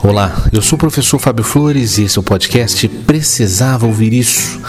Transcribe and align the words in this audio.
Olá, 0.00 0.48
eu 0.52 0.62
sou 0.62 0.76
o 0.76 0.78
professor 0.78 1.18
Fábio 1.18 1.42
Flores 1.42 1.98
e 1.98 2.04
esse 2.04 2.16
é 2.16 2.20
o 2.20 2.22
podcast 2.22 2.86
Precisava 2.86 3.84
Ouvir 3.84 4.12
Isso. 4.12 4.60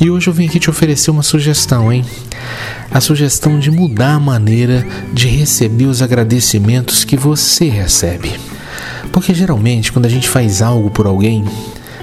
E 0.00 0.10
hoje 0.10 0.26
eu 0.26 0.32
vim 0.32 0.48
aqui 0.48 0.58
te 0.58 0.68
oferecer 0.68 1.12
uma 1.12 1.22
sugestão, 1.22 1.92
hein? 1.92 2.04
A 2.90 3.00
sugestão 3.00 3.60
de 3.60 3.70
mudar 3.70 4.14
a 4.14 4.20
maneira 4.20 4.84
de 5.12 5.28
receber 5.28 5.84
os 5.84 6.02
agradecimentos 6.02 7.04
que 7.04 7.16
você 7.16 7.68
recebe. 7.68 8.32
Porque 9.12 9.32
geralmente, 9.32 9.92
quando 9.92 10.06
a 10.06 10.10
gente 10.10 10.28
faz 10.28 10.60
algo 10.60 10.90
por 10.90 11.06
alguém, 11.06 11.44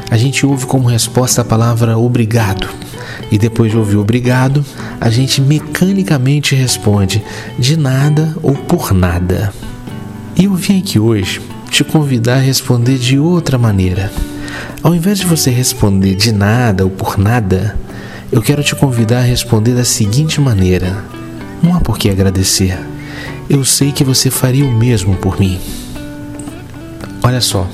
a 0.09 0.15
gente 0.15 0.45
ouve 0.45 0.65
como 0.65 0.87
resposta 0.87 1.41
a 1.41 1.45
palavra 1.45 1.97
obrigado. 1.97 2.69
E 3.29 3.37
depois 3.37 3.69
de 3.69 3.77
ouvir 3.77 3.97
obrigado, 3.97 4.65
a 4.99 5.09
gente 5.09 5.41
mecanicamente 5.41 6.55
responde 6.55 7.21
de 7.59 7.75
nada 7.75 8.33
ou 8.41 8.53
por 8.55 8.93
nada. 8.93 9.53
E 10.37 10.45
eu 10.45 10.55
vim 10.55 10.79
aqui 10.79 10.97
hoje 10.97 11.41
te 11.71 11.85
convidar 11.85 12.35
a 12.35 12.41
responder 12.41 12.97
de 12.97 13.17
outra 13.17 13.57
maneira. 13.57 14.11
Ao 14.83 14.93
invés 14.93 15.17
de 15.17 15.25
você 15.25 15.49
responder 15.49 16.15
de 16.15 16.33
nada 16.33 16.83
ou 16.83 16.89
por 16.89 17.17
nada, 17.17 17.77
eu 18.29 18.41
quero 18.41 18.61
te 18.61 18.75
convidar 18.75 19.19
a 19.19 19.23
responder 19.23 19.73
da 19.73 19.85
seguinte 19.85 20.41
maneira: 20.41 21.03
Não 21.63 21.73
há 21.73 21.79
por 21.79 21.97
que 21.97 22.09
agradecer. 22.09 22.77
Eu 23.49 23.63
sei 23.63 23.93
que 23.93 24.03
você 24.03 24.29
faria 24.29 24.65
o 24.65 24.71
mesmo 24.71 25.15
por 25.15 25.39
mim. 25.39 25.59
Olha 27.23 27.39
só, 27.39 27.67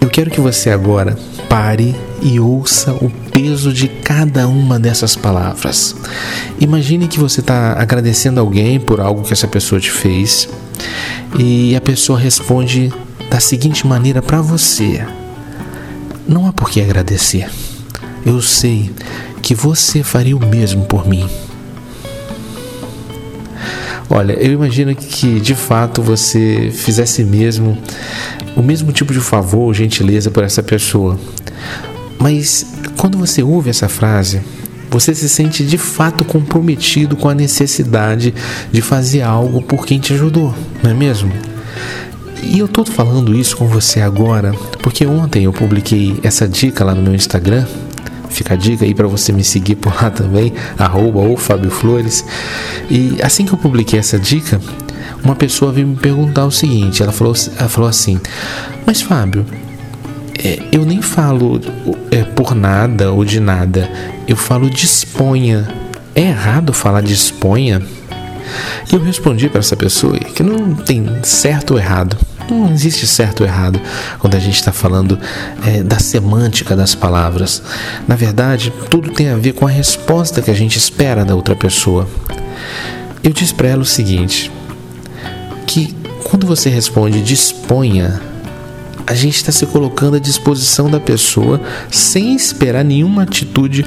eu 0.00 0.08
quero 0.08 0.30
que 0.30 0.40
você 0.40 0.70
agora 0.70 1.16
pare 1.48 1.94
e 2.20 2.40
ouça 2.40 2.92
o 2.94 3.08
peso 3.30 3.72
de 3.72 3.86
cada 3.86 4.48
uma 4.48 4.78
dessas 4.78 5.14
palavras. 5.14 5.94
Imagine 6.58 7.06
que 7.06 7.20
você 7.20 7.40
está 7.40 7.74
agradecendo 7.74 8.40
alguém 8.40 8.80
por 8.80 9.00
algo 9.00 9.22
que 9.22 9.32
essa 9.32 9.46
pessoa 9.46 9.80
te 9.80 9.90
fez 9.90 10.48
e 11.38 11.76
a 11.76 11.80
pessoa 11.80 12.18
responde 12.18 12.92
da 13.30 13.40
seguinte 13.40 13.86
maneira 13.86 14.22
para 14.22 14.40
você: 14.40 15.06
Não 16.26 16.46
há 16.46 16.52
por 16.52 16.70
que 16.70 16.80
agradecer. 16.80 17.50
Eu 18.24 18.40
sei 18.40 18.90
que 19.42 19.54
você 19.54 20.02
faria 20.02 20.36
o 20.36 20.46
mesmo 20.46 20.84
por 20.86 21.06
mim. 21.06 21.28
Olha, 24.08 24.32
eu 24.34 24.52
imagino 24.52 24.94
que 24.94 25.40
de 25.40 25.54
fato 25.54 26.02
você 26.02 26.70
fizesse 26.72 27.24
mesmo 27.24 27.76
o 28.56 28.62
mesmo 28.62 28.92
tipo 28.92 29.12
de 29.12 29.20
favor, 29.20 29.74
gentileza 29.74 30.30
por 30.30 30.44
essa 30.44 30.62
pessoa. 30.62 31.18
Mas 32.18 32.66
quando 32.96 33.18
você 33.18 33.42
ouve 33.42 33.70
essa 33.70 33.88
frase, 33.88 34.40
você 34.90 35.14
se 35.14 35.28
sente 35.28 35.64
de 35.64 35.76
fato 35.76 36.24
comprometido 36.24 37.16
com 37.16 37.28
a 37.28 37.34
necessidade 37.34 38.32
de 38.70 38.80
fazer 38.80 39.22
algo 39.22 39.60
por 39.60 39.84
quem 39.84 39.98
te 39.98 40.12
ajudou, 40.12 40.54
não 40.82 40.90
é 40.90 40.94
mesmo? 40.94 41.32
E 42.46 42.58
eu 42.58 42.66
estou 42.66 42.84
falando 42.84 43.34
isso 43.34 43.56
com 43.56 43.66
você 43.66 44.00
agora 44.00 44.52
porque 44.82 45.06
ontem 45.06 45.44
eu 45.44 45.52
publiquei 45.52 46.18
essa 46.22 46.46
dica 46.46 46.84
lá 46.84 46.94
no 46.94 47.02
meu 47.02 47.14
Instagram. 47.14 47.66
Fica 48.28 48.54
a 48.54 48.56
dica 48.56 48.84
aí 48.84 48.94
para 48.94 49.06
você 49.06 49.32
me 49.32 49.44
seguir 49.44 49.76
por 49.76 49.94
lá 49.94 50.10
também, 50.10 50.52
arroba 50.76 51.20
ou 51.20 51.36
Fábio 51.36 51.70
Flores. 51.70 52.24
E 52.90 53.16
assim 53.22 53.46
que 53.46 53.52
eu 53.52 53.58
publiquei 53.58 53.98
essa 53.98 54.18
dica, 54.18 54.60
uma 55.22 55.34
pessoa 55.34 55.72
veio 55.72 55.86
me 55.86 55.96
perguntar 55.96 56.44
o 56.44 56.50
seguinte: 56.50 57.02
ela 57.02 57.12
falou, 57.12 57.34
ela 57.58 57.68
falou 57.68 57.88
assim, 57.88 58.20
mas 58.84 59.00
Fábio, 59.00 59.46
é, 60.38 60.58
eu 60.72 60.84
nem 60.84 61.00
falo 61.00 61.60
é, 62.10 62.22
por 62.24 62.54
nada 62.54 63.12
ou 63.12 63.24
de 63.24 63.40
nada, 63.40 63.90
eu 64.28 64.36
falo 64.36 64.68
disponha. 64.68 65.68
É 66.14 66.22
errado 66.22 66.72
falar 66.72 67.00
disponha? 67.00 67.82
E 68.90 68.94
eu 68.94 69.00
respondi 69.00 69.48
para 69.48 69.60
essa 69.60 69.76
pessoa 69.76 70.18
que 70.18 70.42
não 70.42 70.74
tem 70.74 71.06
certo 71.22 71.72
ou 71.72 71.78
errado. 71.78 72.16
Não 72.50 72.70
existe 72.72 73.06
certo 73.06 73.40
ou 73.40 73.46
errado 73.46 73.80
quando 74.18 74.34
a 74.34 74.38
gente 74.38 74.56
está 74.56 74.72
falando 74.72 75.18
é, 75.66 75.82
da 75.82 75.98
semântica 75.98 76.76
das 76.76 76.94
palavras. 76.94 77.62
Na 78.06 78.16
verdade, 78.16 78.72
tudo 78.90 79.10
tem 79.10 79.30
a 79.30 79.36
ver 79.36 79.54
com 79.54 79.66
a 79.66 79.70
resposta 79.70 80.42
que 80.42 80.50
a 80.50 80.54
gente 80.54 80.76
espera 80.76 81.24
da 81.24 81.34
outra 81.34 81.56
pessoa. 81.56 82.08
Eu 83.22 83.32
disse 83.32 83.54
para 83.54 83.68
ela 83.68 83.82
o 83.82 83.86
seguinte: 83.86 84.52
que 85.66 85.94
quando 86.24 86.46
você 86.46 86.68
responde 86.68 87.22
disponha, 87.22 88.20
a 89.06 89.14
gente 89.14 89.36
está 89.36 89.52
se 89.52 89.66
colocando 89.66 90.16
à 90.16 90.18
disposição 90.18 90.90
da 90.90 90.98
pessoa 90.98 91.60
sem 91.90 92.34
esperar 92.34 92.84
nenhuma 92.84 93.22
atitude 93.22 93.84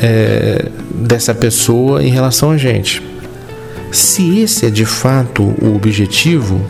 é, 0.00 0.70
dessa 0.94 1.34
pessoa 1.34 2.02
em 2.02 2.10
relação 2.10 2.50
a 2.50 2.56
gente. 2.56 3.02
Se 3.90 4.40
esse 4.40 4.66
é 4.66 4.70
de 4.70 4.84
fato 4.84 5.42
o 5.42 5.74
objetivo, 5.74 6.60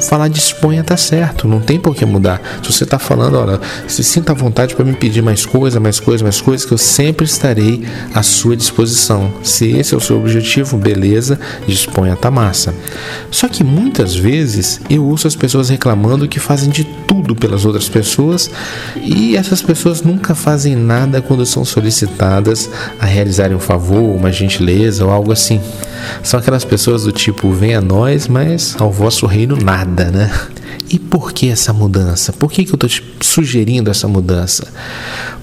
falar 0.00 0.28
disponha 0.28 0.84
tá 0.84 0.96
certo, 0.96 1.48
não 1.48 1.60
tem 1.60 1.78
por 1.78 1.94
que 1.94 2.04
mudar. 2.04 2.40
Se 2.62 2.72
você 2.72 2.84
está 2.84 2.98
falando, 2.98 3.38
olha, 3.38 3.60
se 3.86 4.02
sinta 4.02 4.32
à 4.32 4.34
vontade 4.34 4.74
para 4.74 4.84
me 4.84 4.94
pedir 4.94 5.22
mais 5.22 5.44
coisa, 5.44 5.80
mais 5.80 6.00
coisa, 6.00 6.22
mais 6.22 6.40
coisa, 6.40 6.66
que 6.66 6.72
eu 6.72 6.78
sempre 6.78 7.26
estarei 7.26 7.84
à 8.14 8.22
sua 8.22 8.56
disposição. 8.56 9.32
Se 9.42 9.70
esse 9.76 9.94
é 9.94 9.96
o 9.96 10.00
seu 10.00 10.18
objetivo, 10.18 10.76
beleza, 10.76 11.38
disponha 11.66 12.16
tá 12.16 12.30
massa. 12.30 12.74
Só 13.30 13.48
que 13.48 13.62
muitas 13.62 14.14
vezes 14.14 14.80
eu 14.88 15.04
ouço 15.04 15.26
as 15.26 15.36
pessoas 15.36 15.68
reclamando 15.68 16.28
que 16.28 16.40
fazem 16.40 16.70
de 16.70 16.84
tudo 17.08 17.34
pelas 17.34 17.64
outras 17.64 17.88
pessoas 17.88 18.50
e 19.02 19.34
essas 19.34 19.62
pessoas 19.62 20.02
nunca 20.02 20.34
fazem 20.34 20.76
nada 20.76 21.22
quando 21.22 21.44
são 21.46 21.64
solicitadas 21.64 22.70
a 23.00 23.06
realizarem 23.06 23.56
um 23.56 23.60
favor, 23.60 24.14
uma 24.14 24.30
gentileza 24.30 25.04
ou 25.04 25.10
algo 25.10 25.32
assim. 25.32 25.60
São 26.22 26.38
aquelas 26.38 26.64
pessoas 26.64 27.04
do 27.04 27.10
tipo, 27.10 27.50
vem 27.50 27.74
a 27.74 27.80
nós, 27.80 28.28
mas 28.28 28.76
ao 28.78 28.92
vosso 28.92 29.26
reino 29.26 29.56
nada, 29.56 30.10
né? 30.10 30.30
E 30.90 30.98
por 30.98 31.32
que 31.32 31.48
essa 31.48 31.72
mudança? 31.72 32.32
Por 32.32 32.52
que, 32.52 32.64
que 32.64 32.70
eu 32.70 32.76
estou 32.76 32.88
te 32.88 33.02
sugerindo 33.20 33.90
essa 33.90 34.06
mudança? 34.06 34.68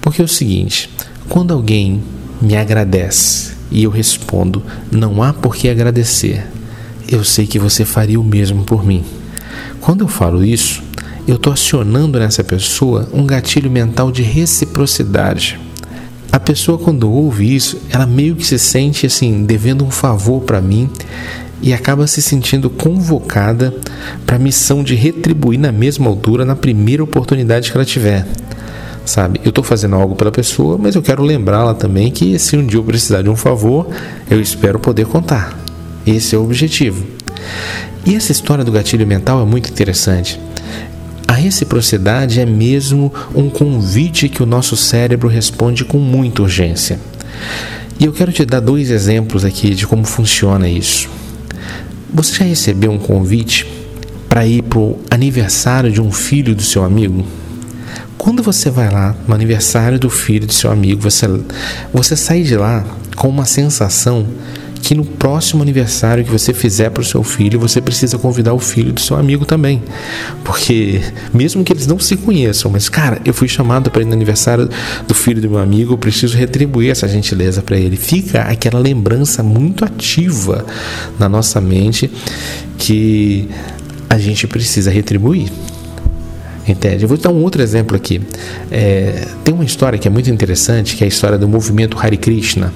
Porque 0.00 0.22
é 0.22 0.24
o 0.24 0.28
seguinte: 0.28 0.90
quando 1.28 1.52
alguém 1.52 2.02
me 2.40 2.56
agradece 2.56 3.54
e 3.70 3.84
eu 3.84 3.90
respondo, 3.90 4.62
não 4.90 5.22
há 5.22 5.32
por 5.32 5.54
que 5.54 5.68
agradecer, 5.68 6.46
eu 7.08 7.22
sei 7.24 7.46
que 7.46 7.58
você 7.58 7.84
faria 7.84 8.20
o 8.20 8.24
mesmo 8.24 8.64
por 8.64 8.84
mim. 8.84 9.04
Quando 9.80 10.02
eu 10.02 10.08
falo 10.08 10.44
isso, 10.44 10.82
eu 11.26 11.34
estou 11.36 11.52
acionando 11.52 12.18
nessa 12.18 12.44
pessoa 12.44 13.08
um 13.12 13.26
gatilho 13.26 13.70
mental 13.70 14.12
de 14.12 14.22
reciprocidade. 14.22 15.58
A 16.30 16.38
pessoa 16.38 16.78
quando 16.78 17.10
ouve 17.10 17.54
isso, 17.54 17.80
ela 17.90 18.06
meio 18.06 18.36
que 18.36 18.46
se 18.46 18.58
sente 18.58 19.06
assim, 19.06 19.44
devendo 19.44 19.84
um 19.84 19.90
favor 19.90 20.42
para 20.42 20.60
mim 20.60 20.88
e 21.60 21.72
acaba 21.72 22.06
se 22.06 22.22
sentindo 22.22 22.70
convocada 22.70 23.74
para 24.24 24.36
a 24.36 24.38
missão 24.38 24.84
de 24.84 24.94
retribuir 24.94 25.58
na 25.58 25.72
mesma 25.72 26.08
altura 26.08 26.44
na 26.44 26.54
primeira 26.54 27.02
oportunidade 27.02 27.70
que 27.70 27.76
ela 27.76 27.84
tiver. 27.84 28.26
Sabe, 29.04 29.40
eu 29.44 29.50
estou 29.50 29.62
fazendo 29.64 29.94
algo 29.94 30.16
pela 30.16 30.32
pessoa, 30.32 30.76
mas 30.76 30.94
eu 30.94 31.02
quero 31.02 31.22
lembrá-la 31.22 31.74
também 31.74 32.10
que 32.10 32.38
se 32.38 32.56
um 32.56 32.66
dia 32.66 32.78
eu 32.78 32.84
precisar 32.84 33.22
de 33.22 33.30
um 33.30 33.36
favor, 33.36 33.88
eu 34.28 34.40
espero 34.40 34.78
poder 34.78 35.06
contar. 35.06 35.56
Esse 36.06 36.34
é 36.34 36.38
o 36.38 36.42
objetivo. 36.42 37.04
E 38.04 38.14
essa 38.14 38.32
história 38.32 38.64
do 38.64 38.72
gatilho 38.72 39.06
mental 39.06 39.40
é 39.40 39.44
muito 39.44 39.70
interessante. 39.70 40.40
A 41.26 41.32
reciprocidade 41.32 42.40
é 42.40 42.46
mesmo 42.46 43.12
um 43.34 43.50
convite 43.50 44.28
que 44.28 44.42
o 44.42 44.46
nosso 44.46 44.76
cérebro 44.76 45.28
responde 45.28 45.84
com 45.84 45.98
muita 45.98 46.42
urgência. 46.42 46.98
E 47.98 48.04
eu 48.04 48.12
quero 48.12 48.30
te 48.30 48.44
dar 48.44 48.60
dois 48.60 48.90
exemplos 48.90 49.44
aqui 49.44 49.74
de 49.74 49.86
como 49.86 50.04
funciona 50.04 50.68
isso. 50.68 51.08
Você 52.12 52.34
já 52.34 52.44
recebeu 52.44 52.92
um 52.92 52.98
convite 52.98 53.66
para 54.28 54.46
ir 54.46 54.62
para 54.62 54.78
o 54.78 54.98
aniversário 55.10 55.90
de 55.90 56.00
um 56.00 56.12
filho 56.12 56.54
do 56.54 56.62
seu 56.62 56.84
amigo? 56.84 57.26
Quando 58.16 58.42
você 58.42 58.70
vai 58.70 58.90
lá 58.90 59.14
no 59.26 59.34
aniversário 59.34 59.98
do 59.98 60.10
filho 60.10 60.46
do 60.46 60.52
seu 60.52 60.70
amigo, 60.70 61.00
você, 61.00 61.26
você 61.92 62.16
sai 62.16 62.42
de 62.42 62.56
lá 62.56 62.84
com 63.16 63.28
uma 63.28 63.44
sensação 63.44 64.26
que 64.86 64.94
no 64.94 65.04
próximo 65.04 65.62
aniversário 65.62 66.24
que 66.24 66.30
você 66.30 66.54
fizer 66.54 66.90
para 66.90 67.00
o 67.00 67.04
seu 67.04 67.24
filho, 67.24 67.58
você 67.58 67.80
precisa 67.80 68.16
convidar 68.18 68.54
o 68.54 68.60
filho 68.60 68.92
do 68.92 69.00
seu 69.00 69.16
amigo 69.16 69.44
também. 69.44 69.82
Porque, 70.44 71.00
mesmo 71.34 71.64
que 71.64 71.72
eles 71.72 71.88
não 71.88 71.98
se 71.98 72.16
conheçam, 72.16 72.70
mas, 72.70 72.88
cara, 72.88 73.20
eu 73.24 73.34
fui 73.34 73.48
chamado 73.48 73.90
para 73.90 74.02
ir 74.02 74.04
no 74.04 74.12
aniversário 74.12 74.70
do 75.08 75.12
filho 75.12 75.42
do 75.42 75.50
meu 75.50 75.58
amigo, 75.58 75.94
eu 75.94 75.98
preciso 75.98 76.36
retribuir 76.36 76.92
essa 76.92 77.08
gentileza 77.08 77.62
para 77.62 77.76
ele. 77.76 77.96
Fica 77.96 78.42
aquela 78.42 78.78
lembrança 78.78 79.42
muito 79.42 79.84
ativa 79.84 80.64
na 81.18 81.28
nossa 81.28 81.60
mente 81.60 82.08
que 82.78 83.48
a 84.08 84.18
gente 84.18 84.46
precisa 84.46 84.88
retribuir. 84.88 85.50
Entende? 86.68 87.04
Eu 87.04 87.08
vou 87.08 87.16
dar 87.16 87.30
um 87.30 87.42
outro 87.42 87.62
exemplo 87.62 87.96
aqui. 87.96 88.20
É, 88.70 89.26
tem 89.44 89.54
uma 89.54 89.64
história 89.64 89.98
que 89.98 90.08
é 90.08 90.10
muito 90.10 90.28
interessante, 90.28 90.96
que 90.96 91.04
é 91.04 91.06
a 91.06 91.08
história 91.08 91.38
do 91.38 91.46
movimento 91.46 91.96
Hare 91.98 92.16
Krishna. 92.16 92.72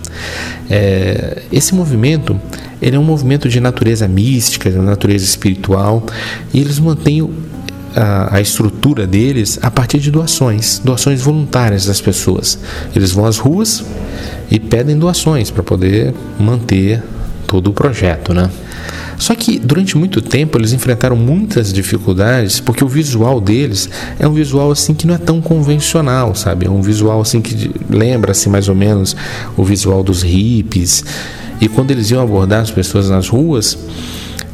É, 0.70 1.42
esse 1.50 1.74
movimento 1.74 2.40
ele 2.80 2.96
é 2.96 2.98
um 2.98 3.04
movimento 3.04 3.48
de 3.48 3.60
natureza 3.60 4.08
mística, 4.08 4.70
de 4.70 4.78
natureza 4.78 5.24
espiritual, 5.24 6.04
e 6.52 6.60
eles 6.60 6.78
mantêm 6.78 7.28
a, 7.94 8.36
a, 8.36 8.40
estrutura 8.40 9.06
deles 9.06 9.58
a 9.60 9.70
partir 9.70 9.98
de 9.98 10.10
doações, 10.10 10.80
doações 10.82 11.20
voluntárias 11.20 11.86
das 11.86 12.00
pessoas. 12.00 12.58
Eles 12.94 13.12
vão 13.12 13.26
às 13.26 13.38
ruas 13.38 13.84
e 14.50 14.58
pedem 14.58 14.98
doações 14.98 15.50
para 15.50 15.62
poder 15.62 16.14
manter 16.38 17.02
todo 17.46 17.70
o 17.70 17.72
projeto, 17.72 18.32
né? 18.32 18.48
Só 19.20 19.34
que 19.34 19.58
durante 19.58 19.98
muito 19.98 20.22
tempo 20.22 20.56
eles 20.56 20.72
enfrentaram 20.72 21.14
muitas 21.14 21.72
dificuldades 21.72 22.58
porque 22.58 22.82
o 22.82 22.88
visual 22.88 23.38
deles 23.38 23.88
é 24.18 24.26
um 24.26 24.32
visual 24.32 24.70
assim 24.70 24.94
que 24.94 25.06
não 25.06 25.14
é 25.14 25.18
tão 25.18 25.42
convencional, 25.42 26.34
sabe? 26.34 26.66
É 26.66 26.70
um 26.70 26.80
visual 26.80 27.20
assim 27.20 27.42
que 27.42 27.70
lembra 27.90 28.32
assim 28.32 28.48
mais 28.48 28.66
ou 28.66 28.74
menos 28.74 29.14
o 29.58 29.62
visual 29.62 30.02
dos 30.02 30.22
hippies. 30.22 31.04
E 31.60 31.68
quando 31.68 31.90
eles 31.90 32.10
iam 32.10 32.22
abordar 32.22 32.62
as 32.62 32.70
pessoas 32.70 33.10
nas 33.10 33.28
ruas, 33.28 33.76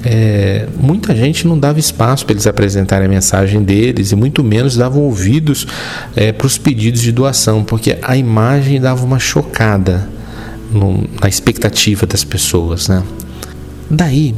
é, 0.04 0.66
muita 0.76 1.14
gente 1.14 1.46
não 1.46 1.56
dava 1.56 1.78
espaço 1.78 2.26
para 2.26 2.32
eles 2.32 2.46
apresentarem 2.48 3.06
a 3.06 3.08
mensagem 3.08 3.62
deles 3.62 4.10
e 4.10 4.16
muito 4.16 4.42
menos 4.42 4.76
davam 4.76 5.02
ouvidos 5.02 5.64
é, 6.16 6.32
para 6.32 6.46
os 6.46 6.58
pedidos 6.58 7.00
de 7.00 7.12
doação, 7.12 7.62
porque 7.62 7.98
a 8.02 8.16
imagem 8.16 8.80
dava 8.80 9.04
uma 9.04 9.20
chocada 9.20 10.08
no, 10.72 11.08
na 11.22 11.28
expectativa 11.28 12.04
das 12.04 12.24
pessoas. 12.24 12.88
Né? 12.88 13.00
Daí, 13.91 14.35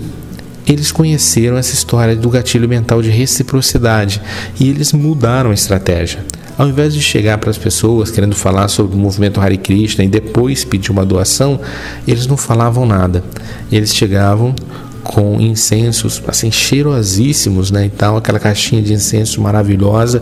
eles 0.66 0.92
conheceram 0.92 1.56
essa 1.56 1.72
história 1.72 2.14
do 2.14 2.28
gatilho 2.28 2.68
mental 2.68 3.00
de 3.00 3.08
reciprocidade 3.08 4.20
e 4.60 4.68
eles 4.68 4.92
mudaram 4.92 5.50
a 5.50 5.54
estratégia. 5.54 6.20
Ao 6.58 6.68
invés 6.68 6.92
de 6.92 7.00
chegar 7.00 7.38
para 7.38 7.50
as 7.50 7.56
pessoas 7.56 8.10
querendo 8.10 8.34
falar 8.34 8.68
sobre 8.68 8.94
o 8.94 8.98
movimento 8.98 9.40
Hare 9.40 9.56
Krishna 9.56 10.04
e 10.04 10.08
depois 10.08 10.64
pedir 10.64 10.90
uma 10.90 11.06
doação, 11.06 11.60
eles 12.06 12.26
não 12.26 12.36
falavam 12.36 12.84
nada. 12.84 13.24
Eles 13.72 13.94
chegavam 13.94 14.54
com 15.02 15.40
incensos 15.40 16.22
assim 16.26 16.50
cheirosíssimos, 16.50 17.70
né, 17.70 17.86
e 17.86 17.90
tal, 17.90 18.16
aquela 18.16 18.38
caixinha 18.38 18.82
de 18.82 18.92
incenso 18.92 19.40
maravilhosa 19.40 20.20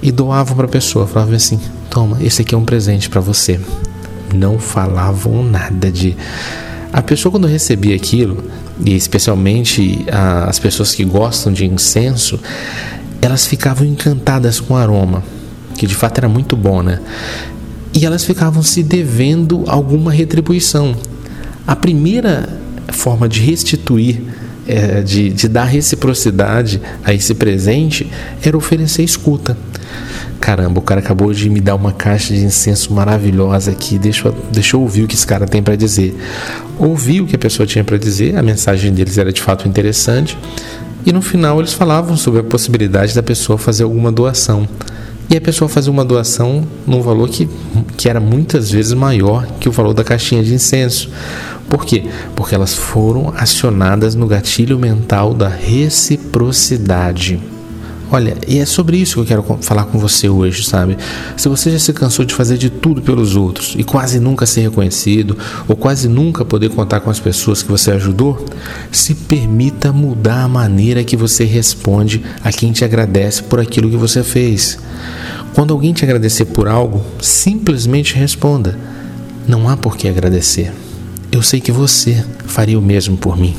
e 0.00 0.10
doavam 0.10 0.56
para 0.56 0.66
a 0.66 0.70
pessoa, 0.70 1.06
falavam 1.06 1.34
assim: 1.34 1.60
"Toma, 1.90 2.16
esse 2.22 2.40
aqui 2.40 2.54
é 2.54 2.58
um 2.58 2.64
presente 2.64 3.10
para 3.10 3.20
você". 3.20 3.60
Não 4.32 4.58
falavam 4.58 5.42
nada 5.42 5.90
de 5.90 6.16
a 6.92 7.02
pessoa 7.02 7.32
quando 7.32 7.46
recebia 7.46 7.94
aquilo, 7.94 8.44
e 8.84 8.94
especialmente 8.94 10.04
as 10.46 10.58
pessoas 10.58 10.94
que 10.94 11.04
gostam 11.04 11.52
de 11.52 11.66
incenso, 11.66 12.38
elas 13.20 13.46
ficavam 13.46 13.86
encantadas 13.86 14.60
com 14.60 14.74
o 14.74 14.76
aroma, 14.76 15.22
que 15.76 15.86
de 15.86 15.94
fato 15.94 16.18
era 16.18 16.28
muito 16.28 16.56
bom, 16.56 16.82
né? 16.82 17.00
E 17.92 18.06
elas 18.06 18.24
ficavam 18.24 18.62
se 18.62 18.82
devendo 18.82 19.64
alguma 19.66 20.12
retribuição. 20.12 20.94
A 21.66 21.74
primeira 21.74 22.48
forma 22.88 23.28
de 23.28 23.40
restituir, 23.40 24.22
é, 24.66 25.02
de, 25.02 25.30
de 25.30 25.48
dar 25.48 25.64
reciprocidade 25.64 26.80
a 27.04 27.12
esse 27.12 27.34
presente, 27.34 28.10
era 28.42 28.56
oferecer 28.56 29.02
escuta. 29.02 29.56
Caramba, 30.40 30.78
o 30.78 30.82
cara 30.82 31.00
acabou 31.00 31.32
de 31.32 31.50
me 31.50 31.60
dar 31.60 31.74
uma 31.74 31.92
caixa 31.92 32.32
de 32.32 32.44
incenso 32.44 32.92
maravilhosa 32.92 33.72
aqui. 33.72 33.98
Deixa, 33.98 34.32
deixa 34.50 34.76
eu 34.76 34.80
ouvir 34.80 35.02
o 35.02 35.06
que 35.06 35.14
esse 35.14 35.26
cara 35.26 35.46
tem 35.46 35.62
para 35.62 35.76
dizer. 35.76 36.16
Ouvi 36.78 37.20
o 37.20 37.26
que 37.26 37.34
a 37.34 37.38
pessoa 37.38 37.66
tinha 37.66 37.82
para 37.82 37.98
dizer, 37.98 38.36
a 38.36 38.42
mensagem 38.42 38.92
deles 38.92 39.18
era 39.18 39.32
de 39.32 39.42
fato 39.42 39.68
interessante. 39.68 40.38
E 41.04 41.12
no 41.12 41.20
final 41.20 41.58
eles 41.58 41.72
falavam 41.72 42.16
sobre 42.16 42.40
a 42.40 42.44
possibilidade 42.44 43.14
da 43.14 43.22
pessoa 43.22 43.58
fazer 43.58 43.82
alguma 43.82 44.12
doação. 44.12 44.68
E 45.30 45.36
a 45.36 45.40
pessoa 45.40 45.68
fazia 45.68 45.92
uma 45.92 46.04
doação 46.04 46.66
num 46.86 47.02
valor 47.02 47.28
que, 47.28 47.48
que 47.96 48.08
era 48.08 48.18
muitas 48.18 48.70
vezes 48.70 48.94
maior 48.94 49.46
que 49.60 49.68
o 49.68 49.72
valor 49.72 49.92
da 49.92 50.02
caixinha 50.02 50.42
de 50.42 50.54
incenso. 50.54 51.10
Por 51.68 51.84
quê? 51.84 52.04
Porque 52.34 52.54
elas 52.54 52.74
foram 52.74 53.34
acionadas 53.36 54.14
no 54.14 54.26
gatilho 54.26 54.78
mental 54.78 55.34
da 55.34 55.48
reciprocidade. 55.48 57.38
Olha, 58.10 58.38
e 58.48 58.58
é 58.58 58.64
sobre 58.64 58.96
isso 58.96 59.14
que 59.14 59.20
eu 59.20 59.24
quero 59.26 59.58
falar 59.60 59.84
com 59.84 59.98
você 59.98 60.30
hoje, 60.30 60.64
sabe? 60.64 60.96
Se 61.36 61.46
você 61.46 61.70
já 61.70 61.78
se 61.78 61.92
cansou 61.92 62.24
de 62.24 62.32
fazer 62.32 62.56
de 62.56 62.70
tudo 62.70 63.02
pelos 63.02 63.36
outros 63.36 63.74
e 63.76 63.84
quase 63.84 64.18
nunca 64.18 64.46
ser 64.46 64.62
reconhecido, 64.62 65.36
ou 65.68 65.76
quase 65.76 66.08
nunca 66.08 66.42
poder 66.42 66.70
contar 66.70 67.00
com 67.00 67.10
as 67.10 67.20
pessoas 67.20 67.62
que 67.62 67.70
você 67.70 67.90
ajudou, 67.90 68.42
se 68.90 69.14
permita 69.14 69.92
mudar 69.92 70.44
a 70.44 70.48
maneira 70.48 71.04
que 71.04 71.18
você 71.18 71.44
responde 71.44 72.22
a 72.42 72.50
quem 72.50 72.72
te 72.72 72.82
agradece 72.82 73.42
por 73.42 73.60
aquilo 73.60 73.90
que 73.90 73.96
você 73.96 74.22
fez. 74.22 74.78
Quando 75.54 75.74
alguém 75.74 75.92
te 75.92 76.02
agradecer 76.02 76.46
por 76.46 76.66
algo, 76.66 77.04
simplesmente 77.20 78.14
responda: 78.14 78.78
Não 79.46 79.68
há 79.68 79.76
por 79.76 79.98
que 79.98 80.08
agradecer. 80.08 80.72
Eu 81.30 81.42
sei 81.42 81.60
que 81.60 81.70
você 81.70 82.24
faria 82.46 82.78
o 82.78 82.82
mesmo 82.82 83.18
por 83.18 83.36
mim. 83.36 83.54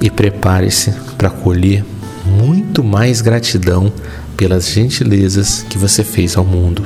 E 0.00 0.10
prepare-se 0.10 0.92
para 1.16 1.30
colher 1.30 1.84
muito 2.32 2.82
mais 2.82 3.20
gratidão 3.20 3.92
pelas 4.36 4.68
gentilezas 4.68 5.64
que 5.68 5.78
você 5.78 6.02
fez 6.02 6.36
ao 6.36 6.44
mundo. 6.44 6.82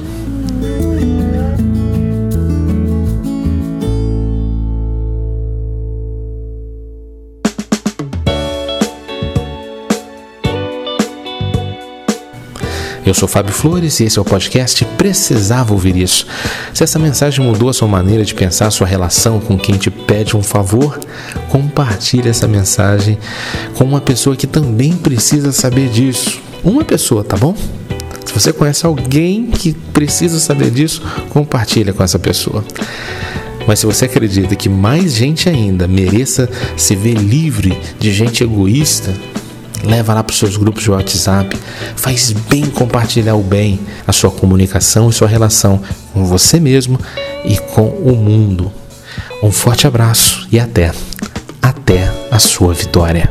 Eu 13.07 13.15
sou 13.15 13.29
Fábio 13.29 13.55
Flores 13.55 14.01
e 14.01 14.05
esse 14.05 14.19
é 14.19 14.21
o 14.21 14.25
podcast 14.25 14.85
Precisava 14.99 15.73
Ouvir 15.73 15.97
Isso. 15.97 16.27
Se 16.75 16.83
essa 16.83 16.99
mensagem 16.99 17.47
mudou 17.47 17.69
a 17.69 17.73
sua 17.73 17.87
maneira 17.87 18.25
de 18.25 18.35
pensar, 18.35 18.69
sua 18.73 18.85
relação 18.85 19.39
com 19.39 19.57
quem 19.57 19.77
te 19.77 19.93
pede 19.93 20.37
um 20.37 20.43
favor, 20.43 20.99
compartilhe 21.49 22.29
essa 22.29 22.49
mensagem 22.49 23.17
com 23.77 23.85
uma 23.85 24.01
pessoa 24.01 24.35
que 24.35 24.49
também 24.49 24.93
precisa 24.97 25.53
saber 25.53 25.89
disso. 25.89 26.41
Uma 26.65 26.83
pessoa, 26.83 27.23
tá 27.23 27.37
bom? 27.37 27.55
Se 28.25 28.35
você 28.35 28.53
conhece 28.53 28.85
alguém 28.85 29.53
que 29.53 29.73
precisa 29.73 30.41
saber 30.41 30.73
disso, 30.73 31.01
compartilha 31.31 31.93
com 31.93 32.03
essa 32.03 32.19
pessoa. 32.19 32.65
Mas 33.69 33.79
se 33.79 33.87
você 33.87 34.07
acredita 34.07 34.57
que 34.57 34.69
mais 34.69 35.13
gente 35.15 35.49
ainda 35.49 35.87
mereça 35.87 36.51
se 36.77 36.97
ver 36.97 37.15
livre 37.15 37.79
de 38.01 38.13
gente 38.13 38.43
egoísta, 38.43 39.15
leva 39.87 40.13
lá 40.13 40.23
para 40.23 40.33
os 40.33 40.39
seus 40.39 40.57
grupos 40.57 40.83
de 40.83 40.91
WhatsApp. 40.91 41.59
Faz 41.97 42.33
bem 42.33 42.67
compartilhar 42.67 43.35
o 43.35 43.43
bem, 43.43 43.81
a 44.07 44.13
sua 44.13 44.31
comunicação 44.31 45.09
e 45.09 45.13
sua 45.13 45.29
relação 45.29 45.81
com 46.13 46.25
você 46.25 46.61
mesmo 46.61 46.99
e 47.45 47.57
com 47.57 47.89
o 47.89 48.15
mundo. 48.17 48.73
Um 49.43 49.53
forte 49.53 49.87
abraço 49.87 50.47
e 50.51 50.59
até, 50.59 50.93
até 51.63 52.11
a 52.31 52.39
sua 52.39 52.75
vitória. 52.75 53.31